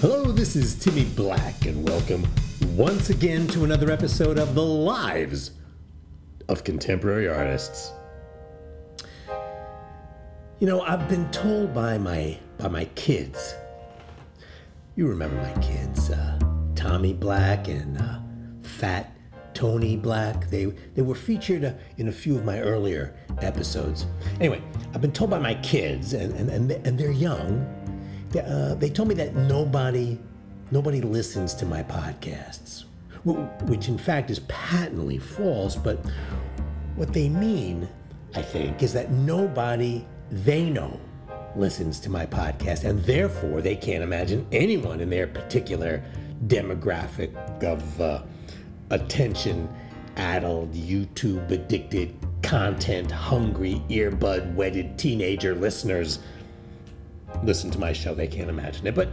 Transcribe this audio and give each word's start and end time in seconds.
Hello, 0.00 0.30
this 0.30 0.54
is 0.54 0.76
Timmy 0.76 1.06
Black, 1.16 1.66
and 1.66 1.84
welcome 1.84 2.24
once 2.76 3.10
again 3.10 3.48
to 3.48 3.64
another 3.64 3.90
episode 3.90 4.38
of 4.38 4.54
The 4.54 4.62
Lives 4.62 5.50
of 6.48 6.62
Contemporary 6.62 7.26
Artists. 7.26 7.90
You 10.60 10.68
know, 10.68 10.82
I've 10.82 11.08
been 11.08 11.28
told 11.32 11.74
by 11.74 11.98
my 11.98 12.38
by 12.58 12.68
my 12.68 12.84
kids. 12.94 13.56
You 14.94 15.08
remember 15.08 15.34
my 15.34 15.60
kids, 15.60 16.10
uh, 16.10 16.38
Tommy 16.76 17.12
Black 17.12 17.66
and 17.66 17.98
uh, 17.98 18.20
Fat 18.62 19.12
Tony 19.52 19.96
Black. 19.96 20.48
They 20.48 20.66
they 20.94 21.02
were 21.02 21.16
featured 21.16 21.64
uh, 21.64 21.72
in 21.96 22.06
a 22.06 22.12
few 22.12 22.36
of 22.36 22.44
my 22.44 22.60
earlier 22.60 23.16
episodes. 23.42 24.06
Anyway, 24.38 24.62
I've 24.94 25.00
been 25.00 25.10
told 25.10 25.30
by 25.30 25.40
my 25.40 25.54
kids, 25.54 26.12
and 26.12 26.32
and 26.34 26.50
and, 26.50 26.86
and 26.86 26.96
they're 26.96 27.10
young. 27.10 27.74
They, 28.30 28.40
uh, 28.40 28.74
they 28.74 28.90
told 28.90 29.08
me 29.08 29.14
that 29.16 29.34
nobody 29.34 30.18
nobody 30.70 31.00
listens 31.00 31.54
to 31.54 31.66
my 31.66 31.82
podcasts, 31.82 32.84
which 33.24 33.88
in 33.88 33.98
fact 33.98 34.30
is 34.30 34.40
patently 34.40 35.18
false. 35.18 35.76
But 35.76 35.98
what 36.94 37.12
they 37.12 37.28
mean, 37.28 37.88
I 38.34 38.42
think, 38.42 38.82
is 38.82 38.92
that 38.92 39.10
nobody 39.10 40.04
they 40.30 40.68
know 40.68 41.00
listens 41.56 41.98
to 42.00 42.10
my 42.10 42.26
podcast, 42.26 42.84
and 42.84 43.02
therefore 43.04 43.60
they 43.62 43.76
can't 43.76 44.02
imagine 44.02 44.46
anyone 44.52 45.00
in 45.00 45.10
their 45.10 45.26
particular 45.26 46.02
demographic 46.46 47.34
of 47.64 48.00
uh, 48.00 48.22
attention 48.90 49.68
addled, 50.16 50.72
YouTube 50.74 51.50
addicted, 51.50 52.14
content 52.42 53.10
hungry, 53.10 53.82
earbud 53.88 54.54
wedded 54.54 54.98
teenager 54.98 55.54
listeners 55.54 56.18
listen 57.42 57.70
to 57.70 57.78
my 57.78 57.92
show. 57.92 58.14
They 58.14 58.26
can't 58.26 58.50
imagine 58.50 58.86
it. 58.86 58.94
But 58.94 59.10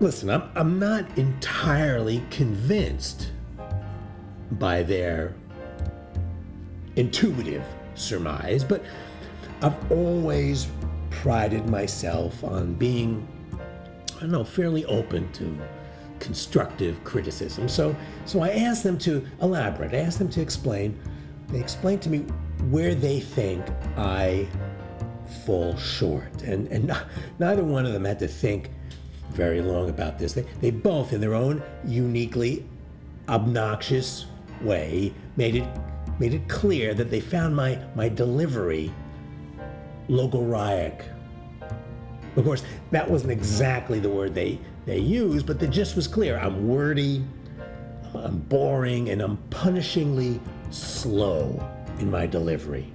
listen, 0.00 0.30
I'm, 0.30 0.50
I'm 0.54 0.78
not 0.78 1.16
entirely 1.16 2.22
convinced 2.30 3.30
by 4.52 4.82
their 4.82 5.34
intuitive 6.96 7.64
surmise, 7.94 8.64
but 8.64 8.84
I've 9.62 9.92
always 9.92 10.68
prided 11.10 11.68
myself 11.68 12.42
on 12.42 12.74
being, 12.74 13.26
I 14.16 14.20
don't 14.20 14.30
know, 14.30 14.44
fairly 14.44 14.84
open 14.86 15.30
to 15.32 15.58
constructive 16.18 17.02
criticism. 17.04 17.68
So, 17.68 17.94
so 18.24 18.40
I 18.40 18.50
asked 18.50 18.82
them 18.82 18.98
to 18.98 19.24
elaborate. 19.40 19.94
I 19.94 19.98
asked 19.98 20.18
them 20.18 20.30
to 20.30 20.40
explain. 20.40 20.98
They 21.48 21.60
explained 21.60 22.02
to 22.02 22.10
me 22.10 22.20
where 22.70 22.94
they 22.94 23.20
think 23.20 23.64
I 23.96 24.48
fall 25.32 25.76
short, 25.76 26.42
and 26.42 26.68
and 26.68 26.92
neither 27.38 27.64
one 27.64 27.86
of 27.86 27.92
them 27.92 28.04
had 28.04 28.18
to 28.20 28.28
think 28.28 28.70
very 29.30 29.60
long 29.62 29.88
about 29.88 30.18
this. 30.18 30.32
They 30.34 30.42
they 30.60 30.70
both, 30.70 31.12
in 31.12 31.20
their 31.20 31.34
own 31.34 31.62
uniquely 31.84 32.66
obnoxious 33.28 34.26
way, 34.60 35.12
made 35.36 35.56
it 35.56 35.68
made 36.18 36.34
it 36.34 36.48
clear 36.48 36.94
that 36.94 37.10
they 37.10 37.20
found 37.20 37.56
my 37.56 37.78
my 37.94 38.08
delivery 38.08 38.92
logorrheic. 40.08 41.02
Of 42.36 42.44
course, 42.44 42.64
that 42.90 43.10
wasn't 43.10 43.32
exactly 43.32 43.98
the 43.98 44.08
word 44.08 44.34
they 44.34 44.58
they 44.86 44.98
used, 44.98 45.46
but 45.46 45.58
the 45.58 45.68
gist 45.68 45.96
was 45.96 46.08
clear. 46.08 46.38
I'm 46.38 46.66
wordy, 46.66 47.24
I'm 48.14 48.38
boring, 48.38 49.10
and 49.10 49.20
I'm 49.20 49.38
punishingly 49.50 50.40
slow 50.70 51.68
in 51.98 52.10
my 52.10 52.26
delivery. 52.26 52.92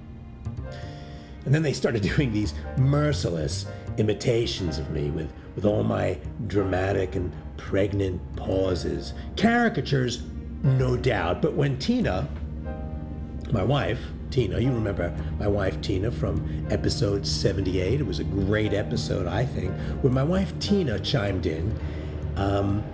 And 1.48 1.54
then 1.54 1.62
they 1.62 1.72
started 1.72 2.02
doing 2.16 2.30
these 2.30 2.52
merciless 2.76 3.64
imitations 3.96 4.76
of 4.76 4.90
me 4.90 5.08
with, 5.08 5.32
with 5.56 5.64
all 5.64 5.82
my 5.82 6.18
dramatic 6.46 7.16
and 7.16 7.32
pregnant 7.56 8.20
pauses. 8.36 9.14
Caricatures, 9.34 10.22
no 10.62 10.94
doubt, 10.94 11.40
but 11.40 11.54
when 11.54 11.78
Tina, 11.78 12.28
my 13.50 13.62
wife, 13.62 13.98
Tina, 14.30 14.58
you 14.60 14.70
remember 14.70 15.16
my 15.38 15.48
wife 15.48 15.80
Tina 15.80 16.10
from 16.10 16.66
episode 16.70 17.26
78. 17.26 17.98
It 17.98 18.06
was 18.06 18.18
a 18.18 18.24
great 18.24 18.74
episode, 18.74 19.26
I 19.26 19.46
think. 19.46 19.72
When 20.02 20.12
my 20.12 20.24
wife 20.24 20.52
Tina 20.58 20.98
chimed 20.98 21.46
in, 21.46 21.74
um, 22.36 22.84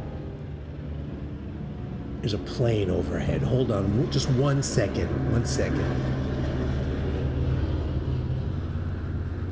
there's 2.20 2.34
a 2.34 2.38
plane 2.38 2.88
overhead. 2.88 3.42
Hold 3.42 3.72
on, 3.72 4.08
just 4.12 4.30
one 4.30 4.62
second. 4.62 5.32
One 5.32 5.44
second. 5.44 6.23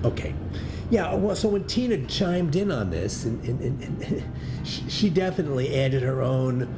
Okay. 0.04 0.34
Yeah, 0.90 1.14
well, 1.14 1.34
so 1.34 1.48
when 1.48 1.64
Tina 1.64 1.96
chimed 2.06 2.54
in 2.54 2.70
on 2.70 2.90
this, 2.90 3.24
and, 3.24 3.42
and, 3.44 3.82
and, 3.82 4.02
and 4.02 4.24
she 4.66 5.08
definitely 5.08 5.74
added 5.78 6.02
her 6.02 6.20
own 6.20 6.68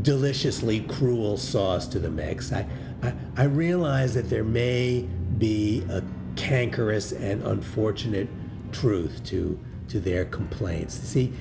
deliciously 0.00 0.80
cruel 0.80 1.36
sauce 1.36 1.86
to 1.88 1.98
the 1.98 2.10
mix. 2.10 2.52
I, 2.52 2.66
I, 3.02 3.14
I 3.36 3.44
realize 3.44 4.14
that 4.14 4.30
there 4.30 4.44
may 4.44 5.02
be 5.38 5.84
a 5.90 6.02
cankerous 6.36 7.12
and 7.12 7.42
unfortunate 7.42 8.28
truth 8.72 9.22
to 9.24 9.58
to 9.88 10.00
their 10.00 10.24
complaints. 10.24 10.94
See, 10.94 11.32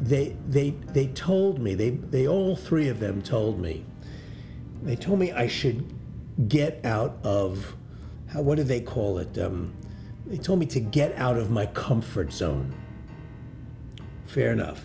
they 0.00 0.36
they 0.48 0.70
they 0.70 1.08
told 1.08 1.58
me 1.58 1.74
they 1.74 1.90
they 1.90 2.26
all 2.26 2.56
three 2.56 2.88
of 2.88 3.00
them 3.00 3.20
told 3.20 3.60
me 3.60 3.84
they 4.82 4.96
told 4.96 5.18
me 5.18 5.32
I 5.32 5.48
should 5.48 5.92
get 6.48 6.84
out 6.84 7.18
of 7.22 7.76
how 8.28 8.42
what 8.42 8.56
do 8.56 8.62
they 8.62 8.80
call 8.80 9.18
it? 9.18 9.36
Um, 9.38 9.74
they 10.26 10.36
told 10.36 10.58
me 10.58 10.66
to 10.66 10.80
get 10.80 11.16
out 11.16 11.36
of 11.36 11.50
my 11.50 11.66
comfort 11.66 12.32
zone. 12.32 12.74
Fair 14.26 14.52
enough. 14.52 14.84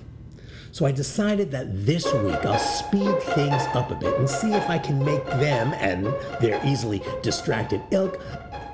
So 0.72 0.88
I 0.88 0.92
decided 0.92 1.52
that 1.52 1.86
this 1.86 2.12
week 2.14 2.44
I'll 2.46 2.58
speed 2.58 3.22
things 3.22 3.62
up 3.76 3.92
a 3.92 3.96
bit 3.96 4.18
and 4.18 4.28
see 4.28 4.54
if 4.54 4.70
I 4.70 4.80
can 4.80 5.04
make 5.04 5.24
them 5.26 5.72
and 5.74 6.08
their 6.42 6.60
easily 6.66 7.02
distracted 7.22 7.82
ilk 7.92 8.20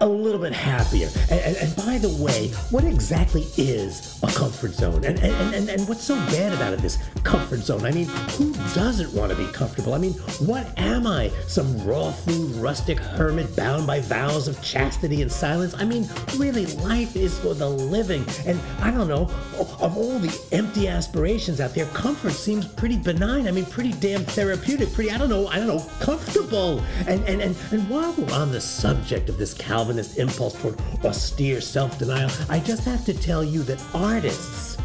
a 0.01 0.07
little 0.07 0.39
bit 0.39 0.53
happier. 0.53 1.09
And, 1.29 1.39
and, 1.41 1.57
and, 1.57 1.75
by 1.75 1.97
the 1.97 2.09
way, 2.23 2.49
what 2.71 2.83
exactly 2.83 3.47
is 3.57 4.19
a 4.23 4.27
comfort 4.27 4.73
zone? 4.73 5.03
And, 5.03 5.19
and, 5.19 5.55
and, 5.55 5.69
and 5.69 5.87
what's 5.87 6.03
so 6.03 6.15
bad 6.27 6.53
about 6.53 6.73
it, 6.73 6.79
this 6.79 6.97
comfort 7.23 7.59
zone? 7.59 7.85
I 7.85 7.91
mean, 7.91 8.07
who 8.37 8.53
doesn't 8.73 9.13
want 9.13 9.31
to 9.31 9.37
be 9.37 9.51
comfortable? 9.51 9.93
I 9.93 9.97
mean, 9.97 10.13
what 10.39 10.67
am 10.77 11.07
I? 11.07 11.29
Some 11.47 11.85
raw 11.85 12.11
food, 12.11 12.51
rustic 12.55 12.99
hermit 12.99 13.55
bound 13.55 13.85
by 13.87 13.99
vows 13.99 14.47
of 14.47 14.61
chastity 14.61 15.21
and 15.21 15.31
silence? 15.31 15.73
I 15.75 15.85
mean, 15.85 16.07
really, 16.37 16.65
life 16.77 17.15
is 17.15 17.37
for 17.39 17.53
the 17.53 17.69
living. 17.69 18.25
And 18.45 18.59
I 18.81 18.91
don't 18.91 19.07
know, 19.07 19.29
of 19.57 19.97
all 19.97 20.19
the 20.19 20.37
empty 20.51 20.87
aspirations 20.87 21.59
out 21.59 21.73
there, 21.73 21.85
comfort 21.87 22.33
seems 22.33 22.67
pretty 22.67 22.97
benign. 22.97 23.47
I 23.47 23.51
mean, 23.51 23.65
pretty 23.65 23.93
damn 23.93 24.23
therapeutic, 24.23 24.93
pretty, 24.93 25.11
I 25.11 25.17
don't 25.17 25.29
know, 25.29 25.47
I 25.47 25.57
don't 25.57 25.67
know, 25.67 25.85
comfortable. 25.99 26.81
And, 27.07 27.23
and, 27.25 27.41
and, 27.41 27.55
and 27.71 27.89
while 27.89 28.13
we're 28.13 28.33
on 28.33 28.51
the 28.51 28.61
subject 28.61 29.29
of 29.29 29.37
this 29.37 29.53
Calvin 29.53 29.88
Calvinist 29.89 30.19
impulse 30.19 30.53
toward 30.61 30.79
austere 31.03 31.59
self 31.61 31.97
denial, 31.97 32.29
I 32.47 32.59
just 32.59 32.83
have 32.83 33.03
to 33.05 33.13
tell 33.13 33.43
you 33.43 33.63
that 33.63 33.83
artists, 33.95 34.77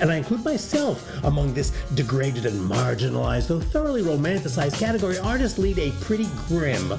and 0.00 0.10
I 0.10 0.16
include 0.16 0.44
myself 0.44 1.22
among 1.22 1.54
this 1.54 1.70
degraded 1.94 2.44
and 2.44 2.68
marginalized, 2.68 3.46
though 3.46 3.60
thoroughly 3.60 4.02
romanticized 4.02 4.76
category, 4.76 5.18
artists 5.18 5.56
lead 5.56 5.78
a 5.78 5.92
pretty 6.00 6.26
grim 6.48 6.94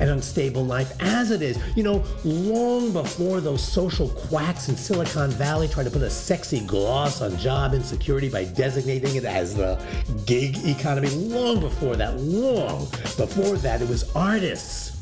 and 0.00 0.10
unstable 0.10 0.64
life 0.64 0.92
as 0.98 1.30
it 1.30 1.40
is. 1.40 1.56
You 1.76 1.84
know, 1.84 2.04
long 2.24 2.92
before 2.92 3.40
those 3.40 3.62
social 3.62 4.08
quacks 4.08 4.68
in 4.68 4.76
Silicon 4.76 5.30
Valley 5.30 5.68
tried 5.68 5.84
to 5.84 5.90
put 5.90 6.02
a 6.02 6.10
sexy 6.10 6.66
gloss 6.66 7.22
on 7.22 7.36
job 7.38 7.74
insecurity 7.74 8.28
by 8.28 8.42
designating 8.42 9.14
it 9.14 9.24
as 9.24 9.54
the 9.54 9.80
gig 10.26 10.56
economy, 10.66 11.10
long 11.10 11.60
before 11.60 11.94
that, 11.94 12.18
long 12.18 12.86
before 13.16 13.56
that, 13.58 13.80
it 13.80 13.88
was 13.88 14.10
artists 14.16 14.95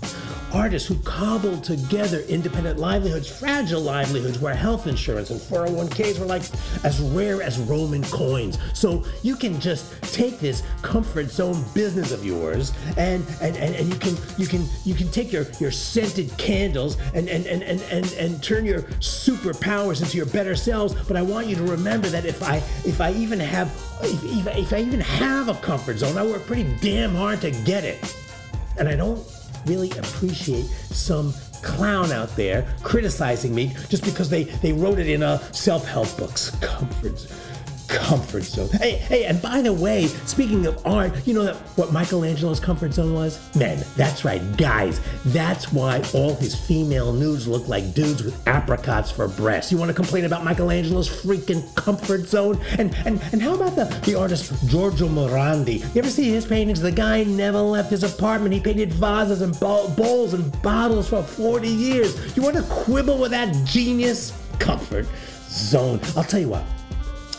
artists 0.54 0.88
who 0.88 0.96
cobbled 1.00 1.64
together 1.64 2.20
independent 2.28 2.78
livelihoods, 2.78 3.28
fragile 3.28 3.80
livelihoods, 3.80 4.38
where 4.38 4.54
health 4.54 4.86
insurance 4.86 5.30
and 5.30 5.40
401ks 5.40 6.18
were 6.18 6.26
like 6.26 6.42
as 6.84 7.00
rare 7.00 7.42
as 7.42 7.58
Roman 7.58 8.02
coins. 8.04 8.58
So 8.72 9.04
you 9.22 9.36
can 9.36 9.60
just 9.60 10.00
take 10.14 10.38
this 10.38 10.62
comfort 10.82 11.30
zone 11.30 11.64
business 11.74 12.12
of 12.12 12.24
yours 12.24 12.72
and 12.96 13.24
and, 13.40 13.56
and, 13.56 13.74
and 13.74 13.88
you 13.92 13.98
can 13.98 14.16
you 14.38 14.46
can 14.46 14.64
you 14.84 14.94
can 14.94 15.10
take 15.10 15.32
your, 15.32 15.46
your 15.58 15.70
scented 15.70 16.36
candles 16.38 16.96
and 17.14 17.28
and, 17.28 17.46
and, 17.46 17.62
and, 17.62 17.80
and 17.90 18.12
and 18.12 18.42
turn 18.42 18.64
your 18.64 18.82
superpowers 19.00 20.02
into 20.02 20.16
your 20.16 20.26
better 20.26 20.54
selves. 20.54 20.94
But 21.08 21.16
I 21.16 21.22
want 21.22 21.48
you 21.48 21.56
to 21.56 21.64
remember 21.64 22.08
that 22.08 22.24
if 22.24 22.42
I 22.42 22.56
if 22.84 23.00
I 23.00 23.12
even 23.12 23.40
have 23.40 23.68
if, 24.02 24.46
if, 24.46 24.58
if 24.58 24.72
I 24.72 24.78
even 24.78 25.00
have 25.00 25.48
a 25.48 25.54
comfort 25.54 25.98
zone, 25.98 26.16
I 26.16 26.24
work 26.24 26.46
pretty 26.46 26.76
damn 26.80 27.14
hard 27.14 27.40
to 27.40 27.50
get 27.50 27.84
it. 27.84 28.16
And 28.76 28.88
I 28.88 28.96
don't 28.96 29.18
really 29.66 29.90
appreciate 29.92 30.64
some 30.64 31.32
clown 31.62 32.12
out 32.12 32.34
there 32.36 32.66
criticizing 32.82 33.54
me 33.54 33.74
just 33.88 34.04
because 34.04 34.28
they, 34.28 34.44
they 34.44 34.72
wrote 34.72 34.98
it 34.98 35.08
in 35.08 35.22
a 35.22 35.38
self-help 35.52 36.14
books. 36.16 36.50
Comfort, 36.60 37.26
comfort 37.98 38.42
zone. 38.44 38.68
Hey, 38.68 38.92
hey, 38.92 39.24
and 39.24 39.40
by 39.40 39.62
the 39.62 39.72
way, 39.72 40.06
speaking 40.06 40.66
of 40.66 40.84
art, 40.86 41.12
you 41.26 41.34
know 41.34 41.44
that 41.44 41.56
what 41.76 41.92
Michelangelo's 41.92 42.60
comfort 42.60 42.92
zone 42.92 43.14
was? 43.14 43.38
Men. 43.54 43.84
That's 43.96 44.24
right, 44.24 44.42
guys. 44.56 45.00
That's 45.26 45.72
why 45.72 46.02
all 46.12 46.34
his 46.34 46.54
female 46.54 47.12
nudes 47.12 47.46
look 47.46 47.68
like 47.68 47.94
dudes 47.94 48.22
with 48.22 48.48
apricots 48.48 49.10
for 49.10 49.28
breasts. 49.28 49.72
You 49.72 49.78
want 49.78 49.88
to 49.88 49.94
complain 49.94 50.24
about 50.24 50.44
Michelangelo's 50.44 51.08
freaking 51.08 51.74
comfort 51.74 52.26
zone? 52.26 52.60
And 52.78 52.94
and 53.06 53.20
and 53.32 53.42
how 53.42 53.54
about 53.54 53.76
the, 53.76 53.84
the 54.04 54.14
artist 54.18 54.52
Giorgio 54.68 55.08
Morandi? 55.08 55.80
You 55.94 56.00
ever 56.00 56.10
see 56.10 56.30
his 56.30 56.46
paintings? 56.46 56.80
The 56.80 56.92
guy 56.92 57.24
never 57.24 57.60
left 57.60 57.90
his 57.90 58.02
apartment. 58.02 58.54
He 58.54 58.60
painted 58.60 58.92
vases 58.92 59.42
and 59.42 59.58
bowls 59.60 60.34
and 60.34 60.62
bottles 60.62 61.08
for 61.08 61.22
40 61.22 61.68
years. 61.68 62.36
You 62.36 62.42
want 62.42 62.56
to 62.56 62.62
quibble 62.62 63.18
with 63.18 63.30
that 63.30 63.54
genius? 63.64 64.32
Comfort 64.58 65.06
zone. 65.48 66.00
I'll 66.16 66.24
tell 66.24 66.40
you 66.40 66.48
what. 66.48 66.64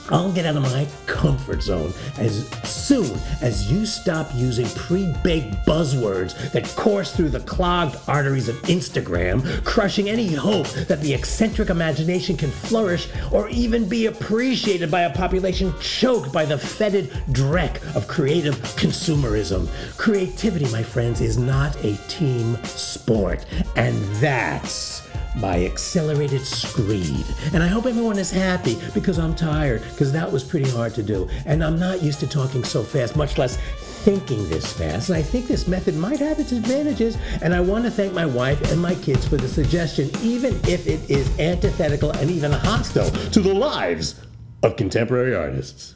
I'll 0.10 0.32
get 0.32 0.46
out 0.46 0.56
of 0.56 0.64
my 0.64 0.88
comfort 1.08 1.64
zone 1.64 1.92
as 2.18 2.48
soon 2.64 3.18
as 3.42 3.72
you 3.72 3.86
stop 3.86 4.30
using 4.36 4.68
pre 4.68 5.12
baked 5.24 5.66
buzzwords 5.66 6.52
that 6.52 6.68
course 6.76 7.16
through 7.16 7.30
the 7.30 7.40
clogged 7.42 7.98
arteries 8.08 8.48
of 8.48 8.56
Instagram, 8.64 9.64
crushing 9.64 10.10
any 10.10 10.34
hope 10.34 10.68
that 10.88 11.02
the 11.02 11.14
eccentric 11.14 11.70
imagination 11.70 12.38
can 12.38 12.52
flourish 12.52 13.10
or 13.32 13.50
even 13.50 13.90
be 13.90 14.06
appreciated 14.06 14.92
by 14.92 15.02
a 15.02 15.14
population 15.16 15.74
choked 15.80 16.32
by 16.32 16.46
the 16.46 16.58
fetid 16.58 17.10
dreck 17.30 17.82
of 17.96 18.08
creative 18.08 18.56
consumerism. 18.76 19.68
Creativity, 19.98 20.70
my 20.72 20.84
friends, 20.84 21.22
is 21.22 21.38
not 21.38 21.76
a 21.84 21.96
team 22.08 22.56
sport, 22.64 23.46
and 23.76 23.96
that's 24.16 25.05
by 25.40 25.66
Accelerated 25.66 26.46
Screed. 26.46 27.26
And 27.54 27.62
I 27.62 27.68
hope 27.68 27.86
everyone 27.86 28.18
is 28.18 28.32
happy 28.32 28.78
because 28.94 29.20
I'm 29.20 29.36
tired, 29.36 29.82
because 29.92 30.12
that 30.12 30.32
was 30.32 30.44
pretty 30.44 30.70
hard 30.70 30.94
to 30.96 31.04
do. 31.04 31.30
And 31.46 31.64
I'm 31.64 31.80
not 31.80 32.02
used 32.02 32.20
to 32.22 32.28
talking 32.28 32.64
so 32.64 32.84
fast, 32.84 33.16
much 33.16 33.38
less 33.38 33.58
thinking 34.06 34.48
this 34.50 34.72
fast. 34.72 35.10
And 35.10 35.18
I 35.18 35.22
think 35.22 35.48
this 35.48 35.68
method 35.68 35.96
might 35.96 36.20
have 36.20 36.40
its 36.40 36.52
advantages. 36.52 37.18
And 37.42 37.54
I 37.54 37.60
want 37.60 37.86
to 37.86 37.92
thank 37.92 38.14
my 38.14 38.26
wife 38.26 38.72
and 38.72 38.82
my 38.82 38.96
kids 38.96 39.28
for 39.28 39.38
the 39.38 39.48
suggestion, 39.48 40.10
even 40.22 40.54
if 40.68 40.88
it 40.88 41.10
is 41.10 41.40
antithetical 41.40 42.12
and 42.12 42.30
even 42.30 42.52
hostile 42.52 43.10
to 43.32 43.40
the 43.40 43.54
lives 43.54 44.22
of 44.64 44.76
contemporary 44.76 45.36
artists. 45.36 45.95